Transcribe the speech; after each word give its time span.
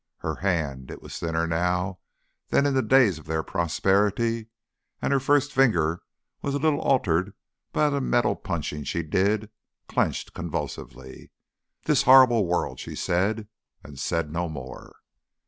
Her 0.21 0.37
hand 0.37 0.89
it 0.89 0.99
was 0.99 1.19
thinner 1.19 1.45
now 1.45 1.99
than 2.49 2.65
in 2.65 2.73
the 2.73 2.81
days 2.81 3.19
of 3.19 3.27
their 3.27 3.43
prosperity, 3.43 4.47
and 4.99 5.13
her 5.13 5.19
first 5.19 5.53
finger 5.53 6.01
was 6.41 6.55
a 6.55 6.57
little 6.57 6.81
altered 6.81 7.35
by 7.71 7.87
the 7.91 8.01
metal 8.01 8.35
punching 8.35 8.85
she 8.85 9.03
did 9.03 9.51
clenched 9.87 10.33
convulsively. 10.33 11.29
"This 11.85 12.01
horrible 12.01 12.47
world!" 12.47 12.79
she 12.79 12.95
said, 12.95 13.47
and 13.83 13.99
said 13.99 14.31
no 14.31 14.49
more. 14.49 14.95